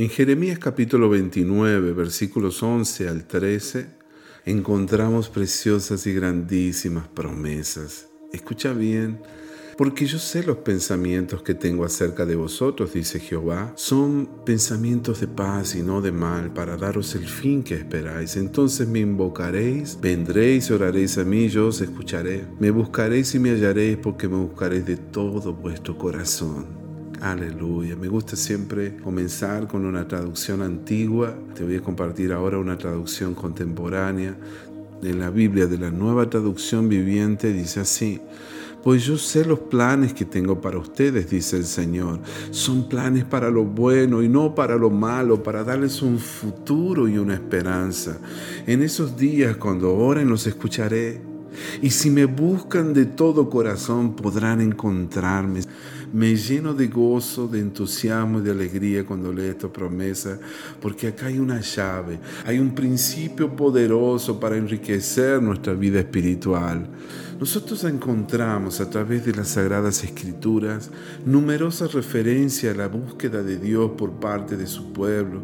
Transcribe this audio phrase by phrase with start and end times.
[0.00, 3.86] En Jeremías capítulo 29, versículos 11 al 13,
[4.46, 8.08] encontramos preciosas y grandísimas promesas.
[8.32, 9.20] Escucha bien,
[9.76, 15.28] porque yo sé los pensamientos que tengo acerca de vosotros, dice Jehová, son pensamientos de
[15.28, 18.38] paz y no de mal, para daros el fin que esperáis.
[18.38, 22.46] Entonces me invocaréis, vendréis oraréis a mí, yo os escucharé.
[22.58, 26.79] Me buscaréis y me hallaréis, porque me buscaréis de todo vuestro corazón.
[27.20, 27.96] Aleluya.
[27.96, 31.34] Me gusta siempre comenzar con una traducción antigua.
[31.54, 34.38] Te voy a compartir ahora una traducción contemporánea.
[35.02, 38.20] En la Biblia de la nueva traducción viviente dice así.
[38.82, 42.20] Pues yo sé los planes que tengo para ustedes, dice el Señor.
[42.52, 47.18] Son planes para lo bueno y no para lo malo, para darles un futuro y
[47.18, 48.18] una esperanza.
[48.66, 51.29] En esos días, cuando oren, los escucharé.
[51.82, 55.60] Y si me buscan de todo corazón, podrán encontrarme
[56.12, 60.38] me lleno de gozo, de entusiasmo y de alegría cuando leo esta promesa,
[60.80, 66.86] porque acá hay una llave, hay un principio poderoso para enriquecer nuestra vida espiritual.
[67.38, 70.90] Nosotros encontramos a través de las Sagradas Escrituras
[71.24, 75.40] numerosas referencias a la búsqueda de Dios por parte de su pueblo.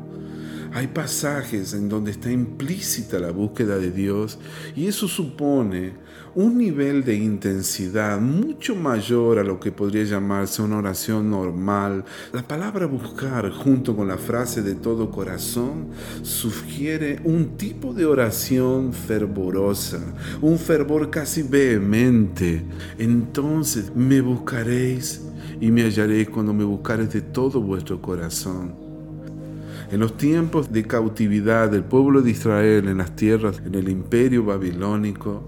[0.77, 4.39] Hay pasajes en donde está implícita la búsqueda de Dios
[4.77, 5.95] y eso supone
[6.35, 12.05] un nivel de intensidad mucho mayor a lo que podría llamarse una oración normal.
[12.35, 15.87] La palabra buscar junto con la frase de todo corazón
[16.21, 20.01] sugiere un tipo de oración fervorosa,
[20.43, 22.63] un fervor casi vehemente.
[22.99, 25.23] Entonces me buscaréis
[25.59, 28.86] y me hallaréis cuando me buscaréis de todo vuestro corazón.
[29.91, 34.45] En los tiempos de cautividad del pueblo de Israel en las tierras, en el imperio
[34.45, 35.45] babilónico,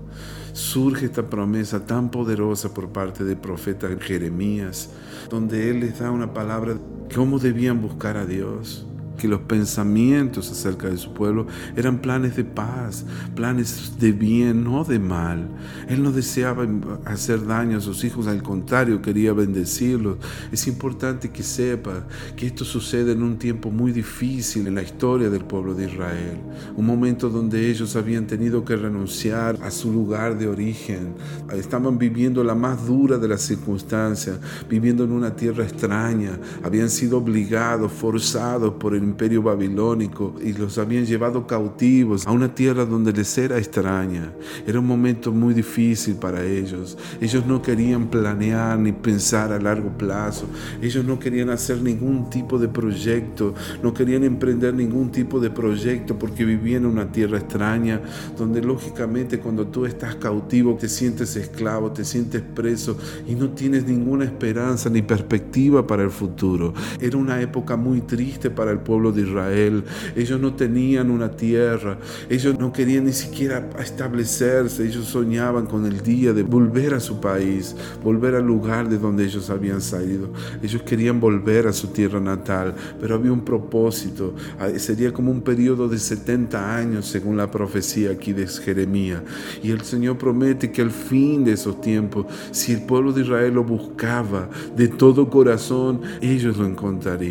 [0.52, 4.90] surge esta promesa tan poderosa por parte del profeta Jeremías,
[5.28, 6.76] donde él les da una palabra
[7.14, 8.87] cómo debían buscar a Dios
[9.18, 14.84] que los pensamientos acerca de su pueblo eran planes de paz, planes de bien, no
[14.84, 15.48] de mal.
[15.88, 16.66] Él no deseaba
[17.04, 20.16] hacer daño a sus hijos, al contrario, quería bendecirlos.
[20.50, 25.28] Es importante que sepa que esto sucede en un tiempo muy difícil en la historia
[25.28, 26.38] del pueblo de Israel,
[26.76, 31.14] un momento donde ellos habían tenido que renunciar a su lugar de origen,
[31.52, 37.18] estaban viviendo la más dura de las circunstancias, viviendo en una tierra extraña, habían sido
[37.18, 43.12] obligados, forzados por el imperio babilónico y los habían llevado cautivos a una tierra donde
[43.12, 44.32] les era extraña.
[44.66, 46.96] Era un momento muy difícil para ellos.
[47.20, 50.46] Ellos no querían planear ni pensar a largo plazo.
[50.82, 56.18] Ellos no querían hacer ningún tipo de proyecto, no querían emprender ningún tipo de proyecto
[56.18, 58.00] porque vivían en una tierra extraña
[58.36, 62.96] donde lógicamente cuando tú estás cautivo te sientes esclavo, te sientes preso
[63.26, 66.74] y no tienes ninguna esperanza ni perspectiva para el futuro.
[67.00, 69.84] Era una época muy triste para el pueblo de Israel.
[70.16, 71.98] Ellos no tenían una tierra,
[72.28, 77.20] ellos no querían ni siquiera establecerse, ellos soñaban con el día de volver a su
[77.20, 80.32] país, volver al lugar de donde ellos habían salido.
[80.62, 84.34] Ellos querían volver a su tierra natal, pero había un propósito.
[84.58, 89.22] Ah, sería como un periodo de 70 años según la profecía aquí de Jeremías.
[89.62, 93.54] Y el Señor promete que al fin de esos tiempos, si el pueblo de Israel
[93.54, 97.28] lo buscaba de todo corazón, ellos lo encontrarían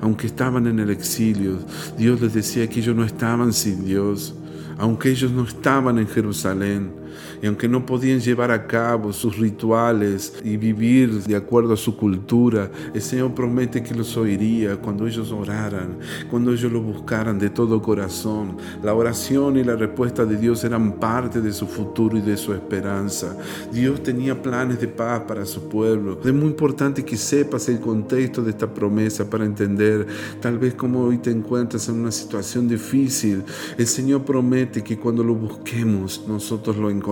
[0.00, 1.58] aunque estaban en el exilio,
[1.96, 4.34] Dios les decía que ellos no estaban sin Dios,
[4.78, 6.99] aunque ellos no estaban en Jerusalén,
[7.42, 11.96] y aunque no podían llevar a cabo sus rituales y vivir de acuerdo a su
[11.96, 15.98] cultura, el Señor promete que los oiría cuando ellos oraran,
[16.30, 18.56] cuando ellos lo buscaran de todo corazón.
[18.82, 22.52] La oración y la respuesta de Dios eran parte de su futuro y de su
[22.52, 23.36] esperanza.
[23.72, 26.18] Dios tenía planes de paz para su pueblo.
[26.24, 30.06] Es muy importante que sepas el contexto de esta promesa para entender
[30.40, 33.42] tal vez como hoy te encuentras en una situación difícil.
[33.76, 37.09] El Señor promete que cuando lo busquemos nosotros lo encontraremos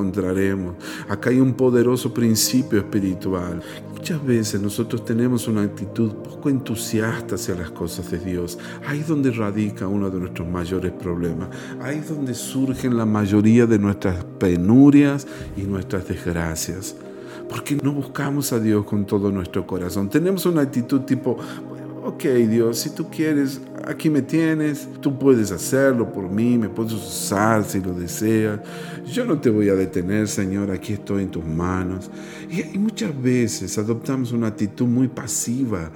[1.09, 3.62] Acá hay un poderoso principio espiritual.
[3.92, 8.58] Muchas veces nosotros tenemos una actitud poco entusiasta hacia las cosas de Dios.
[8.87, 11.49] Ahí es donde radica uno de nuestros mayores problemas.
[11.81, 15.26] Ahí es donde surgen la mayoría de nuestras penurias
[15.56, 16.94] y nuestras desgracias.
[17.49, 20.08] Porque no buscamos a Dios con todo nuestro corazón.
[20.08, 21.37] Tenemos una actitud tipo,
[22.05, 26.93] ok Dios, si tú quieres, aquí me tienes, tú puedes hacerlo por mí, me puedes
[26.93, 28.61] usar si lo deseas.
[29.11, 32.11] Yo no te voy a detener, Señor, aquí estoy en tus manos.
[32.50, 35.90] Y, muchas veces adoptamos una actitud muy pasiva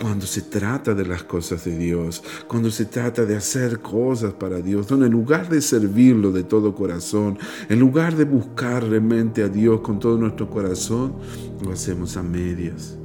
[0.00, 4.58] cuando se trata de las cosas de Dios, cuando se trata de hacer cosas para
[4.60, 7.38] Dios, donde en lugar de servirlo de todo corazón,
[7.68, 11.16] en lugar de buscar realmente a Dios con todo nuestro corazón,
[11.62, 12.96] lo hacemos a medias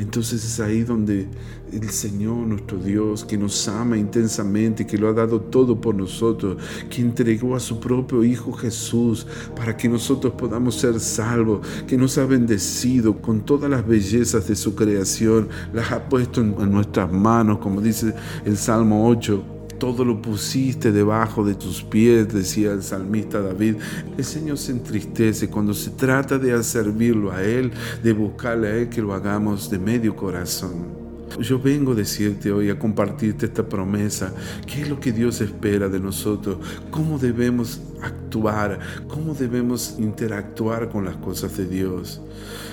[0.00, 1.28] Entonces es ahí donde
[1.70, 6.56] el Señor, nuestro Dios, que nos ama intensamente, que lo ha dado todo por nosotros,
[6.88, 12.16] que entregó a su propio Hijo Jesús para que nosotros podamos ser salvos, que nos
[12.16, 17.58] ha bendecido con todas las bellezas de su creación, las ha puesto en, nuestras manos,
[17.58, 18.14] como dice
[18.46, 23.76] el Salmo 8 todo lo pusiste debajo de tus pies, decía el salmista David.
[24.16, 27.72] El Señor se entristece cuando se trata de servirlo a Él,
[28.02, 31.00] de buscarle a Él que lo hagamos de medio corazón.
[31.40, 34.34] Yo vengo a decirte hoy, a compartirte esta promesa.
[34.66, 36.58] ¿Qué es lo que Dios espera de nosotros?
[36.90, 38.80] ¿Cómo debemos actuar?
[39.08, 42.20] ¿Cómo debemos interactuar con las cosas de Dios?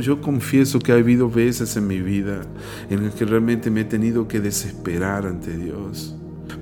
[0.02, 2.42] Yo confieso que ha habido veces en mi vida
[2.90, 6.18] en las que realmente me he tenido que desesperar ante Dios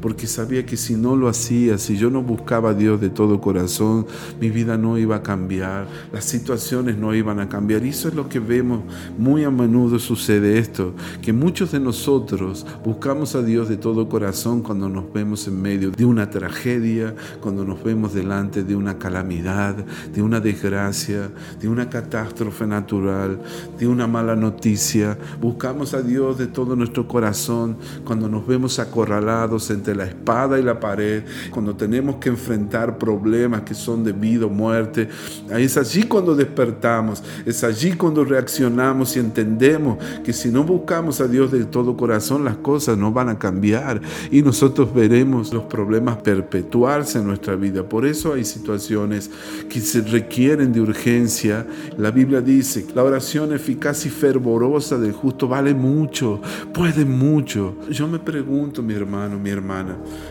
[0.06, 3.42] porque sabía que si no lo hacía, si yo no buscaba a Dios de todo
[3.42, 4.06] corazón,
[4.40, 7.84] mi vida no iba a cambiar, las situaciones no iban a cambiar.
[7.84, 8.84] Y eso es lo que vemos
[9.18, 10.94] muy a menudo sucede esto,
[11.24, 15.90] que muchos de nosotros buscamos a Dios de todo corazón cuando nos vemos en medio
[15.90, 19.76] de una tragedia, cuando nos vemos delante de una calamidad,
[20.14, 23.42] de una desgracia, de una catástrofe natural,
[23.80, 25.18] de una mala noticia.
[25.42, 30.64] Buscamos a Dios de todo nuestro corazón cuando nos vemos acorralados entre la espada y
[30.64, 35.10] la pared, cuando tenemos que enfrentar problemas que son de vida o muerte,
[35.58, 41.28] es allí cuando despertamos, es allí cuando reaccionamos y entendemos que si no buscamos a
[41.28, 44.02] Dios de todo corazón, las cosas no van a cambiar
[44.32, 47.84] y nosotros veremos los problemas perpetuarse en nuestra vida.
[47.84, 49.30] Por eso hay situaciones
[49.70, 51.66] que se requieren de urgencia.
[51.98, 56.42] La Biblia dice, la oración eficaz y fervorosa del justo vale mucho,
[56.74, 57.76] puede mucho.
[57.90, 59.75] Yo me pregunto, mi hermano, mi hermana,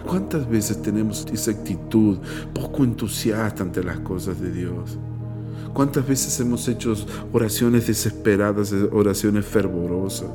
[0.06, 2.19] ¿Cuántas veces tenemos esa actitud
[2.55, 4.99] poco entusiasta ante las cosas de Dios?
[5.73, 6.94] ¿Cuántas veces hemos hecho
[7.32, 10.31] oraciones desesperadas, oraciones fervorosas?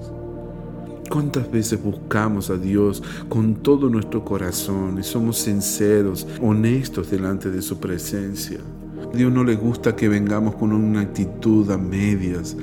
[1.10, 7.62] ¿Cuántas veces buscamos a Dios con todo nuestro corazón y somos sinceros, honestos delante de
[7.62, 8.60] su presencia?
[9.14, 12.56] Dios no le gusta que vengamos con una actitud a medias,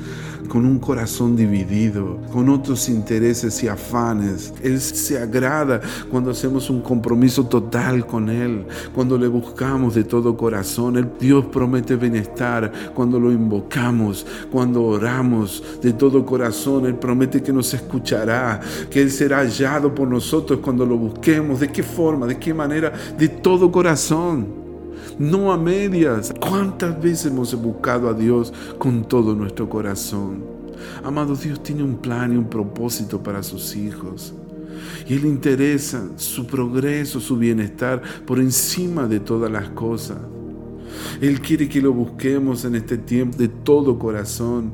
[0.49, 4.55] con un corazón dividido, con otros intereses y afanes.
[4.63, 8.65] Él se agrada cuando hacemos un compromiso total con Él,
[8.95, 10.97] cuando le buscamos de todo corazón.
[10.97, 16.87] El Dios promete bienestar cuando lo invocamos, cuando oramos de todo corazón.
[16.87, 21.59] Él promete que nos escuchará, que Él será hallado por nosotros cuando lo busquemos.
[21.59, 22.27] ¿De qué forma?
[22.27, 22.93] ¿De qué manera?
[23.19, 24.66] De todo corazón
[25.19, 26.33] no a medias.
[26.41, 30.45] ¿Cuántas veces hemos buscado a Dios con todo nuestro corazón?
[31.05, 34.35] Amado, Dios tiene un plan y un propósito para sus hijos.
[35.09, 40.19] Y Él interesa su progreso, su bienestar por encima de todas las cosas.
[41.21, 44.73] Él quiere que lo busquemos en este tiempo de todo corazón,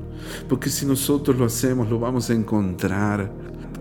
[0.49, 3.31] porque si nosotros lo hacemos, lo vamos a encontrar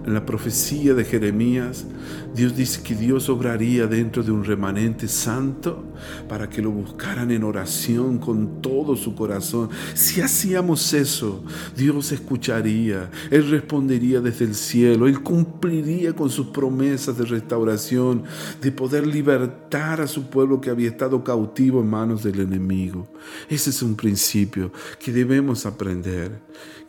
[0.05, 1.85] en la profecía de Jeremías,
[2.33, 5.83] Dios dice que Dios obraría dentro de un remanente santo
[6.29, 9.69] para que lo buscaran en oración con todo su corazón.
[9.93, 11.43] Si hacíamos eso,
[11.75, 18.23] Dios escucharía, Él respondería desde el cielo, Él cumpliría con sus promesas de restauración,
[18.61, 23.07] de poder libertar a su pueblo que había estado cautivo en manos del enemigo.
[23.49, 26.39] Ese es un principio que debemos aprender,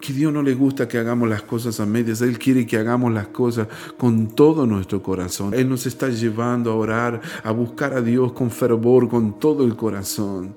[0.03, 3.13] que Dios no le gusta que hagamos las cosas a medias, Él quiere que hagamos
[3.13, 5.55] las cosas con todo nuestro corazón.
[5.55, 9.77] Él nos está llevando a orar, a buscar a Dios con fervor, con todo el
[9.77, 10.57] corazón.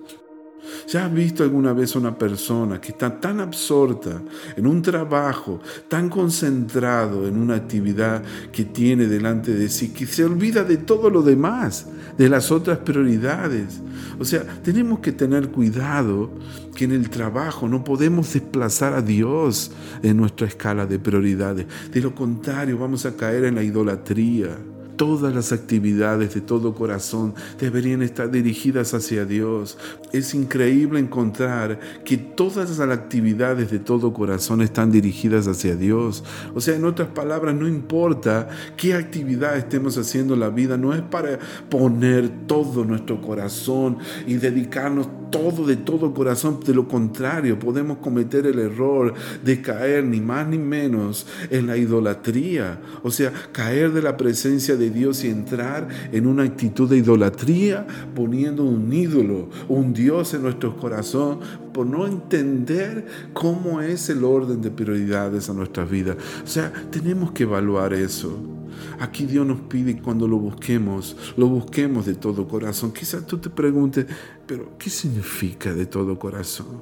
[0.87, 4.21] ¿Ya has visto alguna vez una persona que está tan absorta
[4.55, 10.23] en un trabajo, tan concentrado en una actividad que tiene delante de sí, que se
[10.23, 11.87] olvida de todo lo demás,
[12.17, 13.81] de las otras prioridades?
[14.19, 16.29] O sea, tenemos que tener cuidado
[16.75, 19.71] que en el trabajo no podemos desplazar a Dios
[20.03, 21.65] en nuestra escala de prioridades.
[21.91, 24.55] De lo contrario, vamos a caer en la idolatría.
[24.95, 29.77] Todas las actividades de todo corazón deberían estar dirigidas hacia Dios.
[30.13, 36.23] Es increíble encontrar que todas las actividades de todo corazón están dirigidas hacia Dios.
[36.53, 38.47] O sea, en otras palabras, no importa
[38.77, 43.97] qué actividad estemos haciendo en la vida, no es para poner todo nuestro corazón
[44.27, 46.59] y dedicarnos todo de todo corazón.
[46.65, 51.77] De lo contrario, podemos cometer el error de caer ni más ni menos en la
[51.77, 52.79] idolatría.
[53.03, 57.85] O sea, caer de la presencia de Dios y entrar en una actitud de idolatría
[58.13, 61.39] poniendo un ídolo, un Dios en nuestro corazón
[61.73, 66.15] por no entender cómo es el orden de prioridades a nuestra vida.
[66.43, 68.37] O sea, tenemos que evaluar eso.
[68.99, 72.93] Aquí Dios nos pide cuando lo busquemos, lo busquemos de todo corazón.
[72.93, 74.05] Quizás tú te preguntes,
[74.45, 76.81] pero ¿qué significa de todo corazón?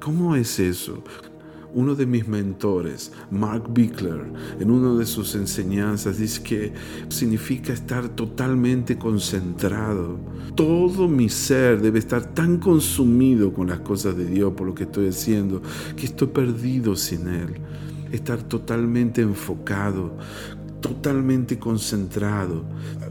[0.00, 1.02] ¿Cómo es eso?
[1.72, 4.24] Uno de mis mentores, Mark Bickler,
[4.58, 6.72] en una de sus enseñanzas dice que
[7.08, 10.18] significa estar totalmente concentrado.
[10.56, 14.84] Todo mi ser debe estar tan consumido con las cosas de Dios por lo que
[14.84, 15.62] estoy haciendo
[15.96, 17.60] que estoy perdido sin Él.
[18.10, 20.16] Estar totalmente enfocado,
[20.80, 22.64] totalmente concentrado.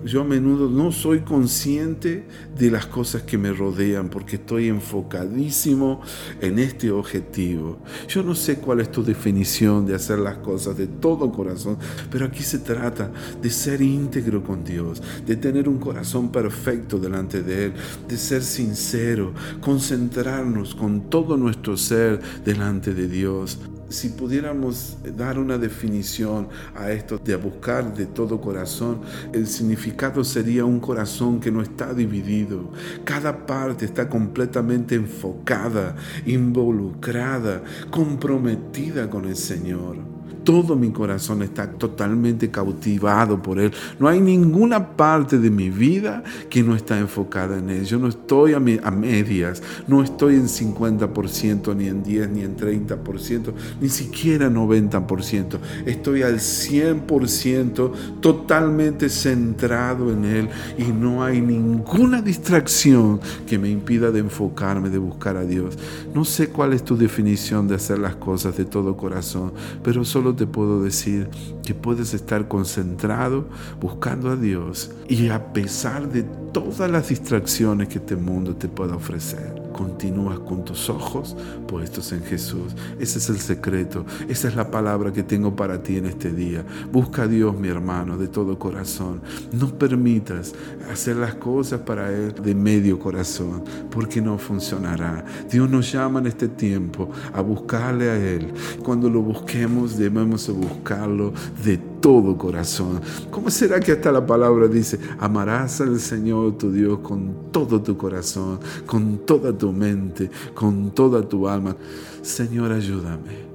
[0.05, 2.25] Yo a menudo no soy consciente
[2.57, 6.01] de las cosas que me rodean porque estoy enfocadísimo
[6.41, 7.79] en este objetivo.
[8.07, 11.77] Yo no sé cuál es tu definición de hacer las cosas de todo corazón,
[12.09, 13.11] pero aquí se trata
[13.41, 17.73] de ser íntegro con Dios, de tener un corazón perfecto delante de Él,
[18.07, 25.57] de ser sincero, concentrarnos con todo nuestro ser delante de Dios si pudiéramos dar una
[25.57, 29.01] definición a esto de buscar de todo corazón,
[29.33, 32.71] el significado sería un corazón que no está dividido.
[33.03, 40.18] Cada parte está completamente enfocada, involucrada, comprometida con el Señor
[40.49, 43.71] todo mi corazón está totalmente cautivado por Él.
[43.99, 47.85] No hay ninguna parte de mi vida que no está enfocada en Él.
[47.85, 53.53] Yo no estoy a, medias, no estoy en 50%, ni en 10, ni en 30%,
[53.79, 55.59] ni siquiera 90%.
[55.85, 64.09] Estoy al 100% totalmente centrado en Él y no hay ninguna distracción que me impida
[64.09, 65.77] de enfocarme, de buscar a Dios.
[66.15, 69.51] No sé cuál es tu definición de hacer las cosas de todo corazón,
[69.83, 71.29] pero solo te puedo decir
[71.65, 73.49] que puedes estar concentrado
[73.81, 78.95] buscando a Dios y a pesar de todas las distracciones que este mundo te pueda
[78.95, 82.75] ofrecer, continúas con tus ojos puestos en Jesús.
[82.99, 86.65] Ese es el secreto, esa es la palabra que tengo para ti en este día.
[86.91, 89.21] Busca a Dios, mi hermano, de todo corazón.
[89.53, 90.53] No permitas
[90.91, 95.23] hacer las cosas para Él de medio corazón, porque no funcionará.
[95.49, 98.51] Dios nos llama en este tiempo a buscarle a Él.
[98.83, 101.31] Cuando lo busquemos, debemos buscarlo
[101.63, 103.01] de todo corazón.
[103.29, 107.97] ¿Cómo será que hasta la palabra dice, amarás al Señor tu Dios con todo tu
[107.97, 111.75] corazón, con toda tu mente, con toda tu alma?
[112.21, 113.49] Señor, ayúdame.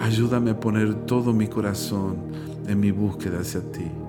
[0.00, 2.16] Ayúdame a poner todo mi corazón
[2.66, 4.03] en mi búsqueda hacia ti.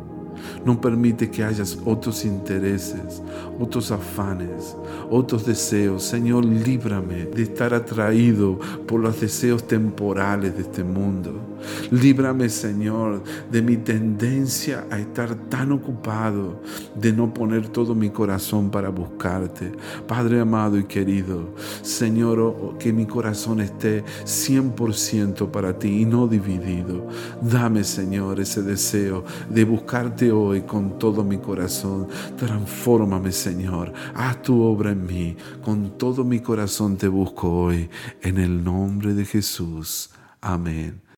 [0.66, 3.22] No permite que hayas otros intereses,
[3.60, 4.76] otros afanes,
[5.10, 6.04] otros deseos.
[6.04, 11.56] Señor, líbrame de estar atraído por los deseos temporales de este mundo.
[11.92, 16.62] Líbrame, Señor, de mi tendencia a estar tan ocupado,
[16.96, 19.72] de no poner todo mi corazón para buscarte.
[20.08, 21.50] Padre amado y querido,
[21.82, 27.08] Señor, oh, que mi corazón esté 100% para ti y no dividido.
[27.42, 32.08] Dame, Señor, ese deseo de buscarte hoy con todo mi corazón.
[32.38, 33.94] Transfórmame, Señor.
[34.14, 35.36] Haz tu obra en mí.
[35.64, 37.90] Con todo mi corazón te busco hoy.
[38.22, 40.10] En el nombre de Jesús.
[40.42, 41.05] Amén.